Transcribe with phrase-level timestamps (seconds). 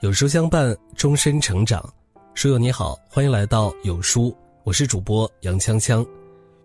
[0.00, 1.86] 有书相伴，终身成长。
[2.32, 4.34] 书友你好，欢迎来到有书，
[4.64, 6.08] 我是主播杨锵锵。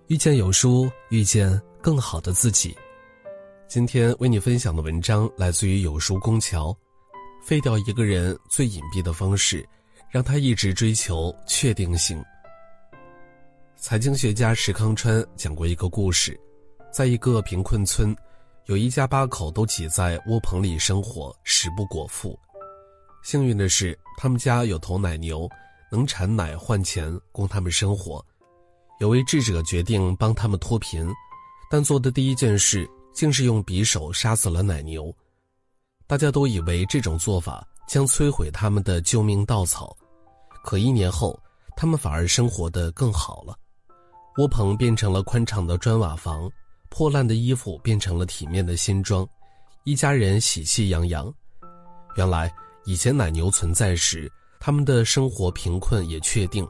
[0.08, 2.74] 遇见有书，遇见更好的自己。
[3.68, 6.74] 今天为你分享的文章来自于有书宫桥。
[7.44, 9.68] 废掉一个人最隐蔽的方式，
[10.10, 12.24] 让他一直追求确定性。
[13.76, 16.40] 财经学家石康川讲过一个故事，
[16.90, 18.16] 在一个贫困村，
[18.68, 22.40] 有一家八口都挤在窝棚里生活，食不果腹。
[23.26, 25.50] 幸运的是，他们家有头奶牛，
[25.92, 28.24] 能产奶换钱供他们生活。
[29.00, 31.12] 有位智者决定帮他们脱贫，
[31.68, 35.12] 但做的第一件事竟是用匕首杀死了奶牛。
[36.06, 39.98] 大家都以为这种做法将摧毁他们的救命稻草，
[40.64, 41.38] 可一年后，
[41.76, 43.58] 他们反而生活得更好了。
[44.38, 46.48] 窝棚变成了宽敞的砖瓦房，
[46.90, 49.28] 破烂的衣服变成了体面的新装，
[49.84, 51.34] 一家人喜气洋洋。
[52.18, 52.54] 原来。
[52.86, 56.68] 以前奶牛存在时，他们的生活贫困也确定，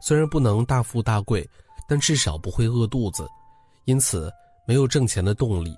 [0.00, 1.48] 虽然不能大富大贵，
[1.88, 3.26] 但至少不会饿肚子，
[3.86, 4.30] 因此
[4.66, 5.74] 没有挣钱的动力。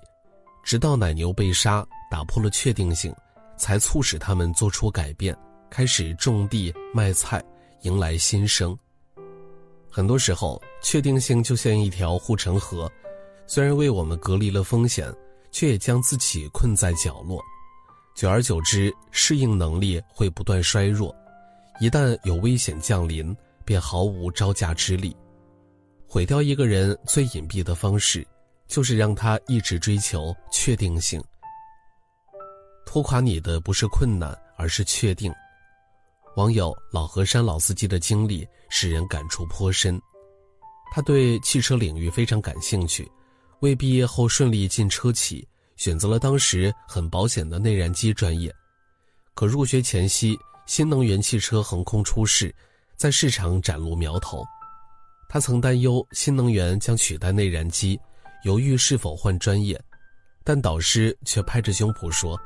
[0.63, 3.13] 直到奶牛被杀，打破了确定性，
[3.57, 5.37] 才促使他们做出改变，
[5.69, 7.41] 开始种地卖菜，
[7.83, 8.77] 迎来新生。
[9.89, 12.91] 很多时候，确定性就像一条护城河，
[13.47, 15.09] 虽然为我们隔离了风险，
[15.49, 17.41] 却也将自己困在角落。
[18.17, 21.15] 久而久之，适应能力会不断衰弱，
[21.79, 25.15] 一旦有危险降临，便毫无招架之力。
[26.07, 28.25] 毁掉一个人最隐蔽的方式，
[28.67, 31.23] 就是让他一直追求确定性。
[32.87, 35.31] 拖垮你的不是困难，而是确定。
[36.37, 40.01] 网友老河山老司机的经历使人感触颇深，
[40.91, 43.07] 他对汽车领域非常感兴趣，
[43.59, 45.47] 为毕业后顺利进车企。
[45.77, 48.53] 选择了当时很保险的内燃机专业，
[49.33, 52.53] 可入学前夕，新能源汽车横空出世，
[52.97, 54.43] 在市场崭露苗头。
[55.29, 57.99] 他曾担忧新能源将取代内燃机，
[58.43, 59.79] 犹豫是否换专业，
[60.43, 62.39] 但导师却拍着胸脯说：“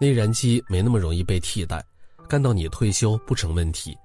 [0.00, 1.84] 内燃机没那么容易被替代，
[2.28, 3.96] 干到你退休不成问题。”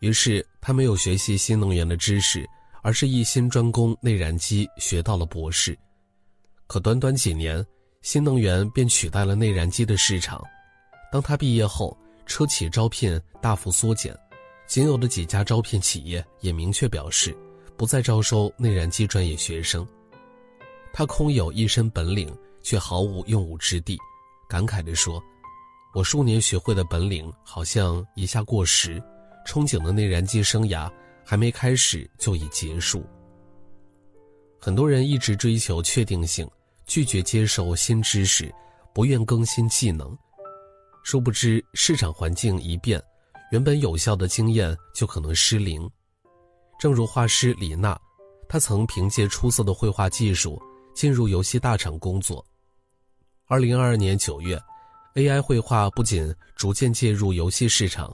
[0.00, 2.48] 于是他没有学习新能源的知识，
[2.82, 5.78] 而是一心专攻内燃机，学到了博士。
[6.70, 7.66] 可短短几年，
[8.00, 10.40] 新能源便取代了内燃机的市场。
[11.10, 14.16] 当他毕业后，车企招聘大幅缩减，
[14.68, 17.36] 仅有的几家招聘企业也明确表示，
[17.76, 19.84] 不再招收内燃机专业学生。
[20.92, 22.32] 他空有一身本领，
[22.62, 23.98] 却毫无用武之地，
[24.48, 25.20] 感慨地说
[25.92, 29.02] ：“我数年学会的本领，好像一下过时，
[29.44, 30.88] 憧憬的内燃机生涯
[31.24, 33.04] 还没开始就已结束。”
[34.62, 36.48] 很多人一直追求确定性。
[36.90, 38.52] 拒绝接受新知识，
[38.92, 40.12] 不愿更新技能，
[41.04, 43.00] 殊不知市场环境一变，
[43.52, 45.88] 原本有效的经验就可能失灵。
[46.80, 47.96] 正如画师李娜，
[48.48, 50.60] 她曾凭借出色的绘画技术
[50.92, 52.44] 进入游戏大厂工作。
[53.46, 54.60] 二零二二年九月
[55.14, 58.12] ，AI 绘画不仅逐渐介入游戏市场，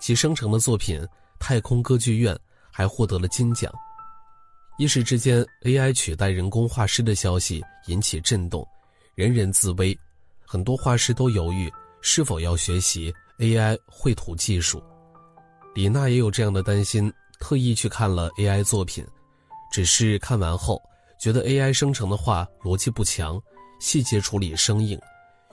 [0.00, 1.00] 其生成的作品
[1.40, 2.32] 《太空歌剧院》
[2.70, 3.68] 还获得了金奖。
[4.78, 8.66] 一时之间，AI 取代人工画师的消息引起震动，
[9.14, 9.96] 人人自危，
[10.46, 14.82] 很多画师都犹豫是否要学习 AI 绘图技术。
[15.74, 19.06] 李娜也有这样的担心，特意去看了 AI 作品，
[19.70, 20.80] 只是看完后
[21.20, 23.40] 觉得 AI 生成的画逻辑不强，
[23.78, 24.98] 细节处理生硬，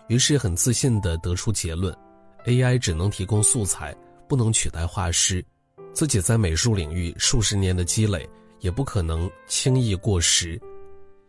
[0.08, 1.96] 于是很自信地得出结论
[2.46, 3.94] ：AI 只能提供素材，
[4.30, 5.46] 不能取代画师。
[5.94, 8.28] 自己在美术领域数十年的积累。
[8.60, 10.60] 也不可能轻易过时，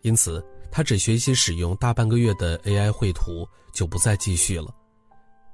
[0.02, 4.74] 因此他只学习使用大半个月的 AI 绘图就不再继续了。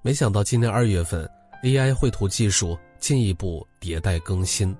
[0.02, 1.28] 没想到今年二月份
[1.62, 4.74] ，AI 绘图技术进一步迭代更新，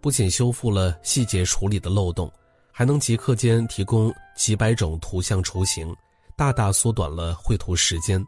[0.00, 2.32] 不仅修复了细节处理的漏洞，
[2.72, 5.94] 还能即刻间提供几百种图像雏形，
[6.36, 8.24] 大大缩短了绘图时间。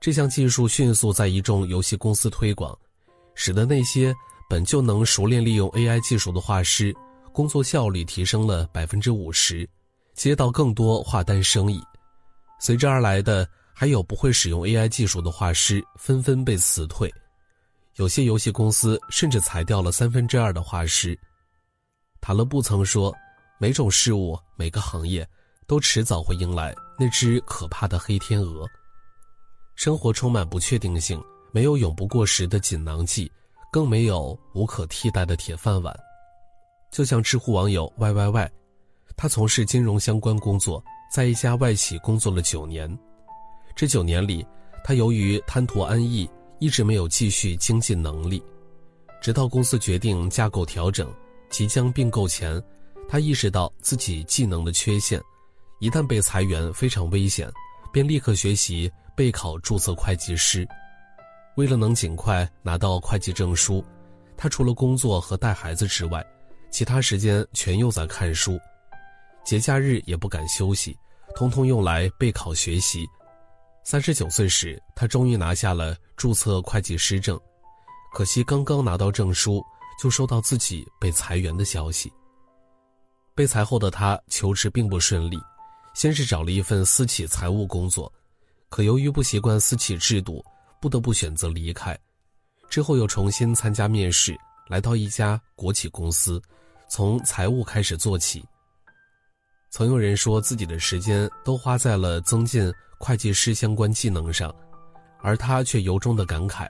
[0.00, 2.78] 这项技术迅速在一众游戏公司推广，
[3.34, 4.14] 使得那些。
[4.48, 6.94] 本就能熟练利用 AI 技术的画师，
[7.32, 9.68] 工作效率提升了百分之五十，
[10.14, 11.82] 接到更多画单生意。
[12.60, 17.12] 随之而来的还有不会使用 AI 技术的画师纷纷被辞退，
[17.96, 21.18] 有些游戏公司甚至裁掉了三分之二的画师。
[22.20, 23.14] 塔勒布曾说
[23.58, 25.28] ：“每种事物、每个行业，
[25.66, 28.66] 都迟早会迎来那只可怕的黑天鹅。
[29.74, 31.22] 生活充满不确定性，
[31.52, 33.30] 没有永不过时的锦囊计。”
[33.70, 35.94] 更没有无可替代的铁饭碗，
[36.90, 38.48] 就像知乎网友 yyy，
[39.16, 40.82] 他从事金融相关工作，
[41.12, 42.98] 在一家外企工作了九年。
[43.74, 44.46] 这九年里，
[44.82, 46.28] 他由于贪图安逸，
[46.58, 48.42] 一直没有继续精进能力。
[49.20, 51.12] 直到公司决定架构调整，
[51.50, 52.62] 即将并购前，
[53.08, 55.20] 他意识到自己技能的缺陷，
[55.80, 57.50] 一旦被裁员非常危险，
[57.92, 60.66] 便立刻学习备考注册会计师。
[61.56, 63.84] 为了能尽快拿到会计证书，
[64.36, 66.24] 他除了工作和带孩子之外，
[66.70, 68.58] 其他时间全用在看书，
[69.42, 70.94] 节假日也不敢休息，
[71.34, 73.06] 通通用来备考学习。
[73.84, 77.40] 三十九岁时，他终于拿下了注册会计师证。
[78.12, 79.64] 可惜刚刚拿到证书，
[79.98, 82.12] 就收到自己被裁员的消息。
[83.34, 85.38] 被裁后的他求职并不顺利，
[85.94, 88.12] 先是找了一份私企财务工作，
[88.68, 90.44] 可由于不习惯私企制度，
[90.86, 91.98] 不得不选择离开。
[92.70, 94.38] 之后又重新参加面试，
[94.68, 96.40] 来到一家国企公司，
[96.88, 98.44] 从财务开始做起。
[99.68, 104.54] 曾有人说自己的时间都花在了增进会计师相关技能上，
[105.20, 106.68] 而他却由衷的感慨。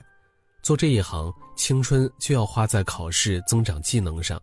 [0.63, 4.41] 做这一行，青春就要花在考试增长技能上，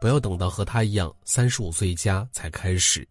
[0.00, 3.06] 不要等到和他一样三十五岁加才开始。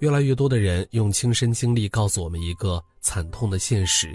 [0.00, 4.14] 越来越多的人用亲身经历告诉我们一个惨痛的现实：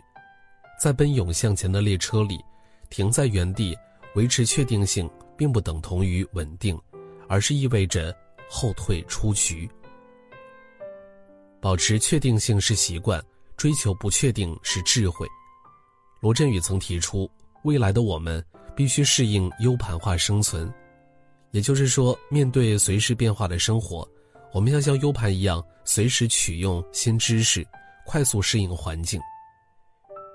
[0.82, 2.44] 在奔涌向前的列车里，
[2.90, 3.78] 停在原地
[4.16, 5.08] 维持确定性，
[5.38, 6.76] 并不等同于稳定，
[7.28, 8.12] 而是意味着
[8.50, 9.70] 后退出局。
[11.60, 13.24] 保持确定性是习惯，
[13.56, 15.28] 追求不确定是智慧。
[16.20, 17.30] 罗振宇曾提出，
[17.64, 18.44] 未来的我们
[18.76, 20.74] 必须适应 U 盘化生存，
[21.52, 24.10] 也就是说，面对随时变化的生活，
[24.52, 27.64] 我们要像 U 盘一样，随时取用新知识，
[28.04, 29.22] 快速适应环境。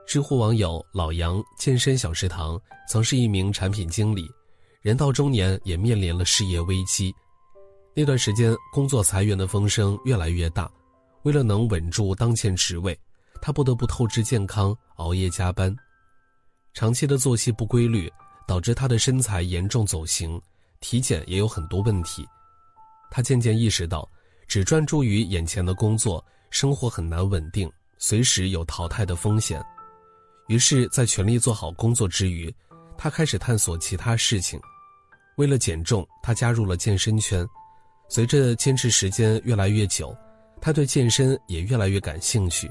[0.06, 2.58] 知乎网友老杨健身小食堂
[2.88, 4.31] 曾是一名产品经理，
[4.81, 7.12] 人到中年也面临了事业危机。
[7.93, 10.70] 那段时间，工作裁员的风声越来越大，
[11.25, 12.97] 为了能稳住当前职位。
[13.43, 15.75] 他不得不透支健康，熬夜加班，
[16.73, 18.11] 长期的作息不规律，
[18.47, 20.41] 导致他的身材严重走形，
[20.79, 22.25] 体检也有很多问题。
[23.11, 24.09] 他渐渐意识到，
[24.47, 29.61] 只专注于眼前的工作，生活很难稳定，随时有淘汰的风险。
[30.48, 32.52] 于是，在全力做好工作之余，
[32.96, 34.60] 他开始探索其他事情。
[35.37, 37.46] 为了减重，他加入了健身圈。
[38.08, 40.16] 随着坚持时间越来越久，
[40.60, 42.70] 他对健身也越来越感兴趣。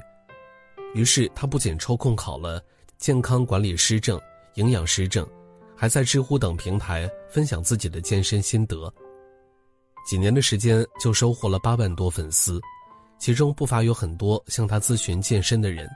[0.94, 2.62] 于是，他不仅抽空考了
[2.96, 4.18] 健康管理师证、
[4.54, 5.28] 营养师证，
[5.76, 8.90] 还在知乎等平台分享自己的健身心得。
[10.06, 12.58] 几年的时间就收获了八万多粉丝，
[13.18, 15.86] 其中不乏有很多向他咨询健身的人。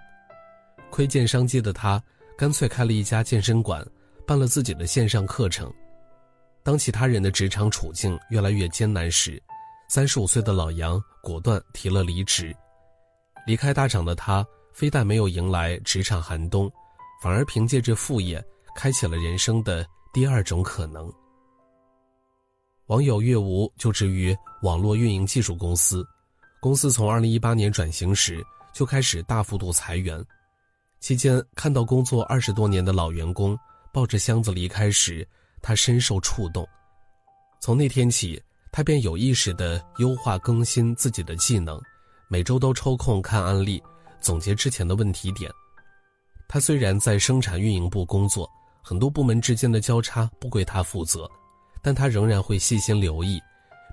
[0.91, 2.03] 窥见商机的他，
[2.37, 3.87] 干脆开了一家健身馆，
[4.27, 5.73] 办了自己的线上课程。
[6.63, 9.43] 当其他人的职场处境越来越艰难时，
[9.89, 12.55] 三十五岁的老杨果断提了离职。
[13.47, 14.47] 离开大厂的他。
[14.73, 16.71] 非但没有迎来职场寒冬，
[17.21, 18.43] 反而凭借着副业，
[18.75, 21.13] 开启了人生的第二种可能。
[22.87, 26.07] 网友月无就职于网络运营技术公司，
[26.61, 30.25] 公司从二零一八年转型时就开始大幅度裁员，
[31.01, 33.59] 期间看到工作二十多年的老员工
[33.93, 35.27] 抱着箱子离开时，
[35.63, 36.67] 他深受触动。
[37.59, 41.81] 从那天起，他便有意识地优化更新自己的技能，
[42.29, 43.83] 每周都抽空看案例。
[44.21, 45.51] 总结之前的问题点，
[46.47, 48.47] 他虽然在生产运营部工作，
[48.83, 51.27] 很多部门之间的交叉不归他负责，
[51.83, 53.41] 但他仍然会细心留意，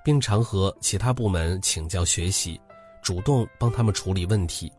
[0.04, 2.60] 并常和其他部门请教学习，
[3.02, 4.70] 主动帮他们处理问题。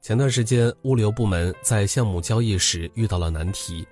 [0.00, 3.86] 前段时间，物流部门在项目交易时遇到了难题，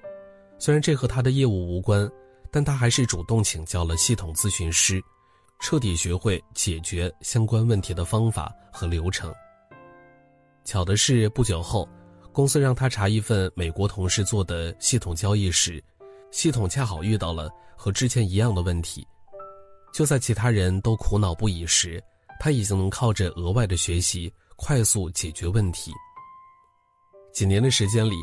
[0.59, 2.09] 虽然这和他的业务无关，
[2.51, 5.03] 但他还是主动请教了系统咨询师，
[5.61, 9.35] 彻底学会解决相关问题的方法和流程。
[10.65, 11.89] 巧的是，不久后，
[12.33, 15.83] 公司让他查一份美国同事做的系统交易时，
[16.31, 19.07] 系统恰好遇到了和之前一样的问题。
[19.93, 22.03] 就在其他人都苦恼不已时，
[22.39, 25.93] 他已经能靠着额外的学习快速解决问题。
[27.33, 28.17] 几年的时间里，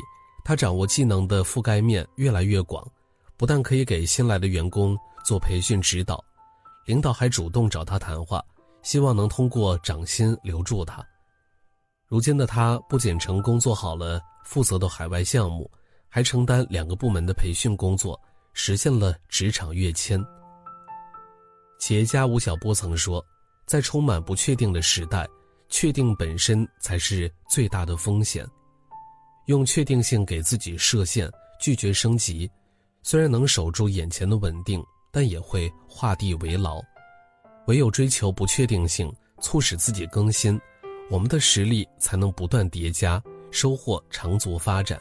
[0.44, 2.86] 他掌握技能的覆盖面越来越广，
[3.36, 6.22] 不但可以给新来的员工做培训指导，
[6.84, 8.44] 领导还主动找他谈话，
[8.82, 11.04] 希望能通过涨薪留住他。
[12.06, 15.70] 如今的他不仅成功做好了负责的海外项目，
[16.08, 18.20] 还承担两个部门的培训工作，
[18.52, 20.22] 实现了职场跃迁。
[21.78, 23.24] 企业家吴晓波曾说
[23.66, 25.28] ：“在充满不确定的时代，
[25.76, 28.46] 确定本身才是最大的风险。
[29.46, 31.28] 用确定性给自己设限，
[31.58, 32.48] 拒绝升级，
[33.02, 36.80] 虽然能守住眼前的稳定，但也会画地为牢。
[37.66, 40.58] 唯有追求不确定性，促使自己更新。”
[41.10, 44.98] 我们的实力才能不断叠加，收获长足发展。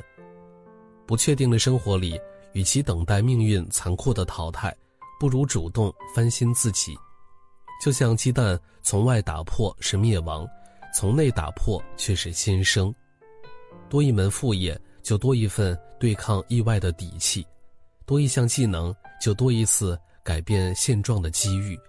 [1.05, 2.19] 不确定的生活里，
[2.53, 4.75] 与其等待命运残酷的淘汰，
[5.19, 6.97] 不如主动翻新自己。
[7.79, 10.47] 就像鸡蛋从外打破是灭亡，
[10.93, 12.93] 从内打破却是新生。
[13.89, 17.43] 多一门副业，就多一份对抗意外的底气；
[18.05, 21.79] 多一项技能，就多一次改变现状的机遇。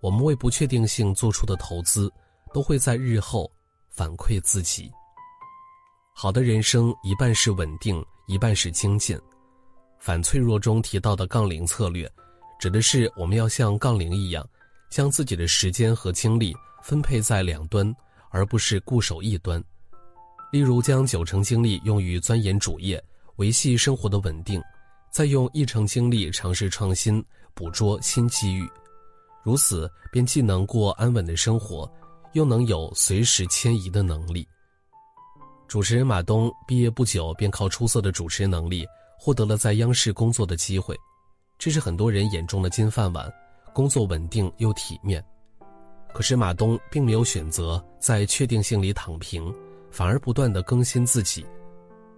[0.00, 2.12] 我们为不确定性做出的投资，
[2.52, 3.50] 都会在日后
[3.88, 4.90] 反馈自己。
[6.14, 9.18] 好的人生，一半是稳定，一半是精进。
[9.98, 12.10] 反脆弱中提到的杠铃策略，
[12.58, 14.46] 指的是我们要像杠铃一样。
[14.90, 16.52] 将自己的时间和精力
[16.82, 17.94] 分配在两端，
[18.30, 19.62] 而不是固守一端。
[20.52, 23.02] 例如，将九成精力用于钻研主业，
[23.36, 24.60] 维系生活的稳定，
[25.10, 28.68] 再用一成精力尝试创新，捕捉新机遇。
[29.42, 31.90] 如此，便既能过安稳的生活，
[32.32, 34.46] 又能有随时迁移的能力。
[35.68, 38.84] 主持人马东毕业不久，便靠出色的主持能力
[39.18, 40.98] 获得了在央视工作的机会，
[41.58, 43.32] 这是很多人眼中的金饭碗。
[43.72, 45.24] 工作稳定又体面，
[46.12, 49.54] 可是马东并没有选择在确定性里躺平，
[49.90, 51.46] 反而不断的更新自己。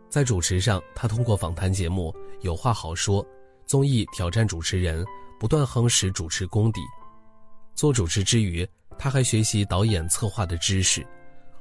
[0.08, 3.24] 在主持上，他通过访谈节目《有话好说》、
[3.66, 5.04] 综艺挑战主持人，
[5.40, 6.80] 不断夯实主持功底。
[7.74, 8.68] 做主持之余，
[8.98, 11.06] 他还学习导演策划的知识。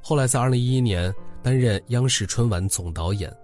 [0.02, 3.34] 后来在2011年担任央视春晚总导演。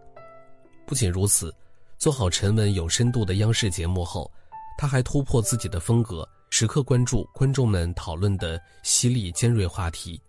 [0.86, 1.54] 不仅如此，
[1.98, 4.30] 做好沉稳有深度的央视节目后，
[4.76, 6.28] 他还突破自己的风格。
[6.50, 10.20] 时刻关注观众们讨论的犀利尖锐话题。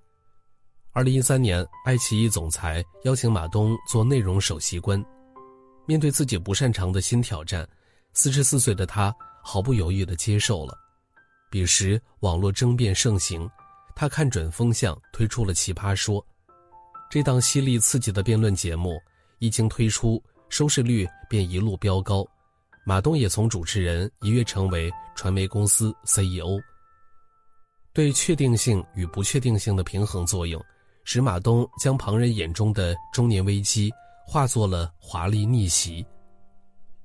[0.92, 5.04] 二零一三年，爱奇艺总裁邀请马东做内容首席官。
[5.86, 7.68] 面对自己不擅长的新挑战，
[8.14, 10.78] 四十四岁的他毫不犹豫地接受了。
[11.50, 13.50] 彼时网络争辩盛行，
[13.96, 16.22] 他看准风向，推出了《奇葩说》。
[17.10, 19.02] 这档犀利刺激的辩论节目
[19.40, 22.28] 一经推出，收视率便一路飙高。
[22.86, 26.60] 马东也从主持人一跃成为传媒公司 CEO。
[27.94, 30.64] 对确定性与不确定性的平衡作用，
[31.04, 33.92] 使马东将旁人眼中的中年危机
[34.26, 36.06] 化作了华丽逆袭。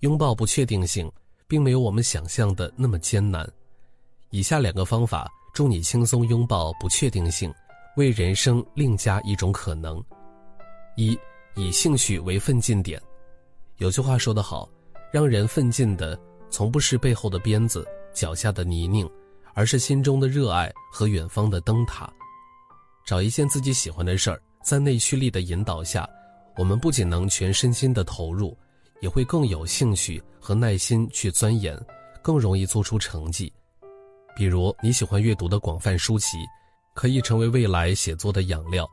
[0.00, 1.10] 拥抱不确定性，
[1.48, 3.50] 并没有我们想象的那么艰难。
[4.30, 7.52] 以下两个方法助你轻松拥抱不确定性，
[7.96, 10.02] 为人生另加一种可能。
[10.96, 11.18] 一，
[11.56, 13.00] 以兴趣为奋进点。
[13.78, 14.68] 有句话说得好。
[15.14, 16.18] 让人奋进的，
[16.50, 19.08] 从不是背后的鞭子、脚下的泥泞，
[19.54, 22.12] 而是心中的热爱和远方的灯塔。
[23.06, 26.04] 找一件自己喜欢的事儿，在内驱力的引导下，
[26.56, 28.58] 我们不仅能全身心的投入，
[29.02, 31.80] 也会更有兴趣和耐心去钻研，
[32.20, 33.52] 更容易做出成绩。
[34.34, 36.38] 比如你喜欢阅读的广泛书籍，
[36.92, 38.84] 可以成为未来写作的养料；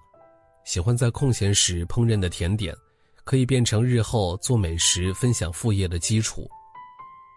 [0.66, 2.76] 喜欢在空闲时烹饪的甜点。
[3.24, 6.50] 可以变成日后做美食分享副业的基础。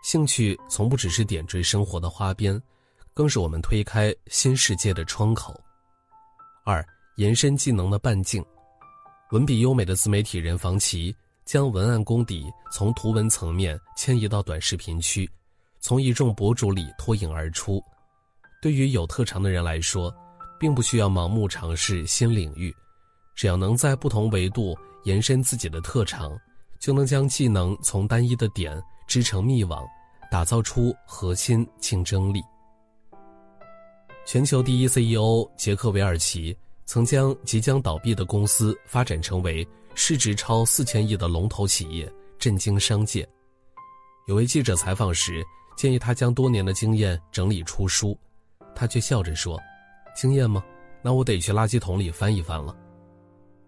[0.03, 2.61] 兴趣从不只是点缀生活的花边，
[3.15, 5.59] 更是我们推开新世界的窗口。
[6.65, 6.85] 二、
[7.17, 8.45] 延伸技能的半径。
[9.31, 11.15] 文笔优美的自媒体人房琪，
[11.45, 15.29] 将文案功底从图文层面迁移到短视频区，
[15.81, 17.83] 从一众博主里脱颖而出。
[18.61, 20.15] 对于有特长的人来说，
[20.61, 22.75] 并不需要盲目尝试新领域，
[23.35, 24.77] 只要能在不同维度。
[25.05, 26.35] 延伸自己的特长，
[26.79, 29.87] 就能将技能从单一的点织成密网，
[30.31, 32.43] 打造出核心竞争力。
[34.25, 43.29] 全球第一 CEO 杰克韦尔奇曾将即将倒闭的公司发展成为市值超四千亿的龙头企业，震惊商界。
[44.27, 45.45] 有位记者采访时
[45.77, 48.19] 建议他将多年的经验整理出书，
[48.75, 49.61] 他却笑着说
[50.17, 50.65] ：“经验吗？
[51.03, 52.75] 那我得去垃圾桶里翻一翻了。”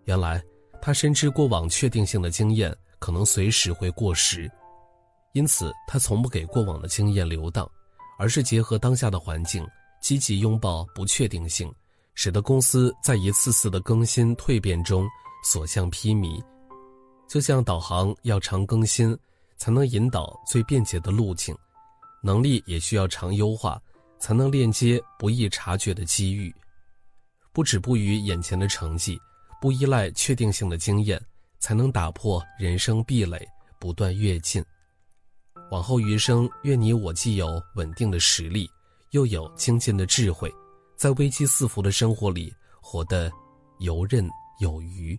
[0.07, 0.43] 原来。
[0.79, 4.49] 他深知过往确定性的经验可能随时会过时，
[5.33, 7.69] 因此他从不给过往的经验留档，
[8.19, 9.67] 而是结合当下的环境，
[10.01, 11.75] 积极拥抱不确定性，
[12.15, 15.09] 使得公司在一次次的更新蜕变中
[15.43, 16.41] 所向披靡。
[17.27, 19.19] 就像导航要常更新，
[19.57, 21.53] 才能引导最便捷的路径；
[22.23, 23.81] 能力也需要常优化，
[24.21, 26.55] 才能链接不易察觉的机遇。
[27.53, 29.19] 不止步于眼前的成绩。
[29.67, 31.21] 不依赖确定性的经验，
[31.59, 33.45] 才能打破人生壁垒，
[33.81, 34.65] 不断跃进。
[35.73, 38.71] 往后余生，愿你我既有稳定的实力，
[39.11, 40.49] 又有精进的智慧，
[40.95, 43.29] 在危机四伏的生活里活得
[43.81, 44.25] 游刃
[44.61, 45.19] 有余。